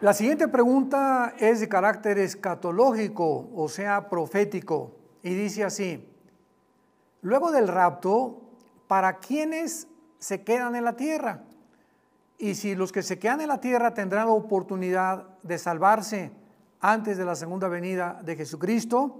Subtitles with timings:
[0.00, 4.92] La siguiente pregunta es de carácter escatológico, o sea, profético,
[5.24, 6.08] y dice así,
[7.20, 8.40] luego del rapto,
[8.86, 9.88] ¿para quiénes
[10.20, 11.42] se quedan en la tierra?
[12.38, 16.30] Y si los que se quedan en la tierra tendrán la oportunidad de salvarse
[16.78, 19.16] antes de la segunda venida de Jesucristo.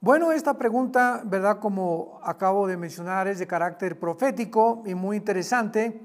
[0.00, 1.58] Bueno, esta pregunta, ¿verdad?
[1.58, 6.00] Como acabo de mencionar, es de carácter profético y muy interesante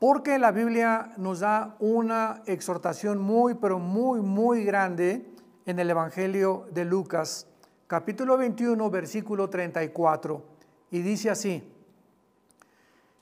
[0.00, 5.30] porque la Biblia nos da una exhortación muy, pero muy, muy grande
[5.66, 7.46] en el Evangelio de Lucas,
[7.86, 10.42] capítulo 21, versículo 34,
[10.90, 11.62] y dice así,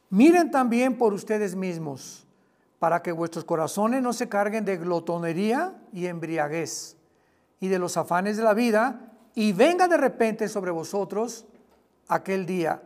[0.09, 2.29] miren también por ustedes mismos,
[2.79, 6.97] para que vuestros corazones no se carguen de glotonería y embriaguez,
[7.59, 9.01] y de los afanes de la vida,
[9.35, 11.45] y venga de repente sobre vosotros
[12.07, 12.83] aquel día,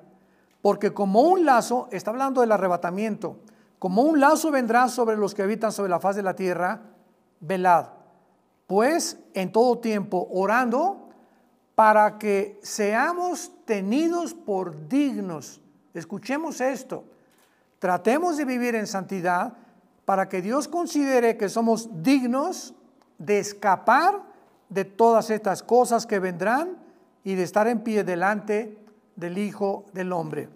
[0.62, 3.36] porque como un lazo, está hablando del arrebatamiento,
[3.82, 6.82] como un lazo vendrá sobre los que habitan sobre la faz de la tierra,
[7.40, 7.86] velad,
[8.68, 11.08] pues en todo tiempo orando
[11.74, 15.60] para que seamos tenidos por dignos.
[15.94, 17.02] Escuchemos esto.
[17.80, 19.54] Tratemos de vivir en santidad
[20.04, 22.74] para que Dios considere que somos dignos
[23.18, 24.22] de escapar
[24.68, 26.78] de todas estas cosas que vendrán
[27.24, 28.78] y de estar en pie delante
[29.16, 30.50] del Hijo del Hombre.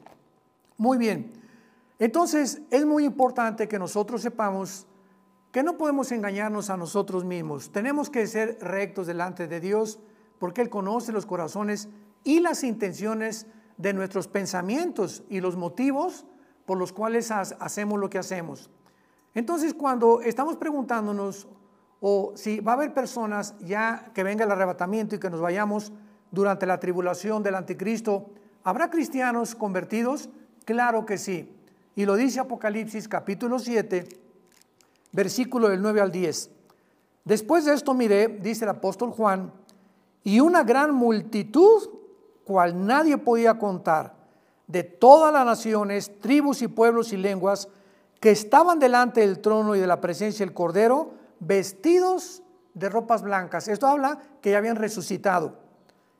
[0.77, 1.45] Muy bien.
[1.99, 4.87] Entonces es muy importante que nosotros sepamos
[5.53, 7.73] que no podemos engañarnos a nosotros mismos.
[7.73, 9.99] Tenemos que ser rectos delante de Dios
[10.39, 11.89] porque Él conoce los corazones
[12.25, 13.47] y las intenciones
[13.79, 16.27] de nuestros pensamientos y los motivos
[16.67, 18.71] por los cuales hacemos lo que hacemos.
[19.35, 21.49] Entonces cuando estamos preguntándonos
[22.01, 25.91] o si va a haber personas ya que venga el arrebatamiento y que nos vayamos
[26.31, 28.31] durante la tribulación del anticristo,
[28.63, 30.29] ¿habrá cristianos convertidos?
[30.67, 31.56] Claro que sí.
[31.97, 34.07] Y lo dice Apocalipsis capítulo 7,
[35.13, 36.51] versículo del 9 al 10.
[37.25, 39.51] Después de esto miré, dice el apóstol Juan,
[40.23, 41.89] y una gran multitud,
[42.45, 44.15] cual nadie podía contar,
[44.67, 47.69] de todas las naciones, tribus y pueblos y lenguas,
[48.21, 52.43] que estaban delante del trono y de la presencia del Cordero, vestidos
[52.75, 53.69] de ropas blancas.
[53.69, 55.61] Esto habla que ya habían resucitado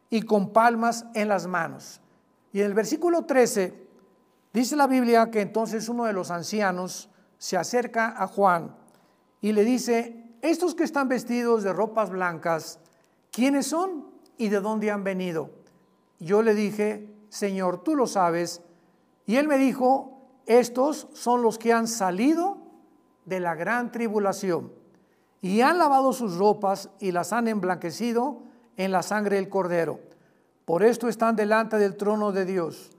[0.09, 2.01] y con palmas en las manos.
[2.55, 3.86] Y en el versículo 13
[4.57, 8.75] Dice la Biblia que entonces uno de los ancianos se acerca a Juan
[9.43, 12.79] y le dice, estos que están vestidos de ropas blancas,
[13.31, 14.07] ¿quiénes son
[14.39, 15.51] y de dónde han venido?
[16.21, 18.63] Yo le dije, Señor, tú lo sabes.
[19.27, 22.57] Y él me dijo, estos son los que han salido
[23.27, 24.73] de la gran tribulación
[25.43, 28.41] y han lavado sus ropas y las han emblanquecido
[28.79, 30.01] en la sangre del cordero.
[30.65, 32.96] Por esto están delante del trono de Dios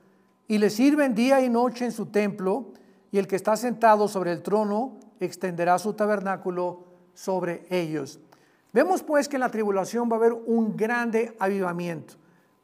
[0.48, 2.74] y le sirven día y noche en su templo,
[3.12, 8.20] y el que está sentado sobre el trono extenderá su tabernáculo sobre ellos.
[8.74, 12.16] Vemos pues que en la tribulación va a haber un grande avivamiento.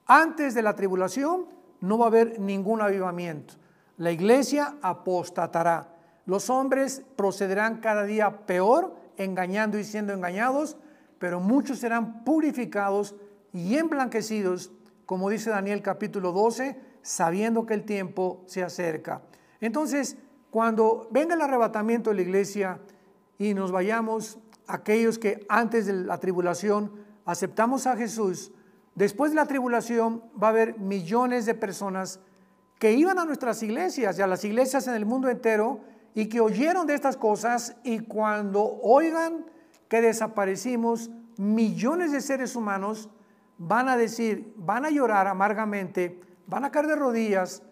[0.06, 1.46] Antes de la tribulación
[1.80, 3.56] no va a haber ningún avivamiento.
[3.98, 5.96] La iglesia apostatará.
[6.26, 10.78] Los hombres procederán cada día peor, engañando y siendo engañados,
[11.20, 13.16] pero muchos serán purificados
[13.54, 14.72] y emblanquecidos,
[15.06, 19.22] como dice Daniel capítulo 12, sabiendo que el tiempo se acerca.
[19.60, 20.18] Entonces,
[20.50, 22.80] cuando venga el arrebatamiento de la iglesia
[23.38, 26.92] y nos vayamos, aquellos que antes de la tribulación
[27.26, 28.52] aceptamos a Jesús,
[28.96, 32.20] después de la tribulación va a haber millones de personas
[32.80, 35.82] que iban a nuestras iglesias y a las iglesias en el mundo entero
[36.14, 39.46] y que oyeron de estas cosas y cuando oigan
[39.88, 43.10] que desaparecimos, millones de seres humanos
[43.58, 47.64] van a decir, van a llorar amargamente van a caer de rodillas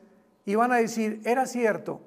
[0.46, 2.02] y van a decir, era cierto,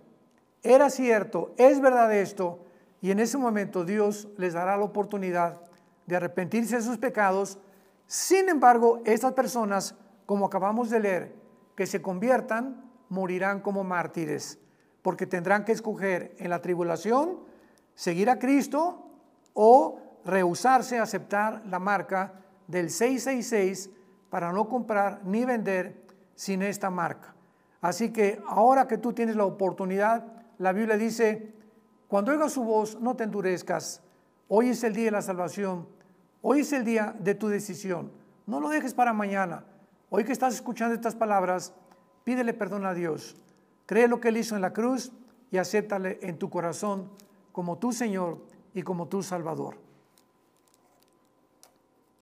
[0.62, 2.60] era cierto, es verdad esto.
[3.00, 5.60] Y en ese momento Dios les dará la oportunidad
[6.06, 7.58] de arrepentirse de sus pecados.
[8.06, 9.94] Sin embargo, estas personas,
[10.26, 11.34] como acabamos de leer,
[11.76, 14.58] que se conviertan, morirán como mártires,
[15.02, 17.40] porque tendrán que escoger en la tribulación
[17.94, 19.10] seguir a Cristo
[19.52, 23.90] o rehusarse a aceptar la marca del 666
[24.30, 27.34] para no comprar ni vender sin esta marca.
[27.80, 30.26] Así que ahora que tú tienes la oportunidad,
[30.58, 31.52] la Biblia dice,
[32.08, 34.02] cuando oigas su voz, no te endurezcas.
[34.48, 35.86] Hoy es el día de la salvación.
[36.42, 38.10] Hoy es el día de tu decisión.
[38.46, 39.64] No lo dejes para mañana.
[40.10, 41.74] Hoy que estás escuchando estas palabras,
[42.24, 43.36] pídele perdón a Dios.
[43.86, 45.12] Cree lo que Él hizo en la cruz
[45.50, 47.10] y acéptale en tu corazón
[47.52, 48.38] como tu Señor
[48.74, 49.83] y como tu Salvador.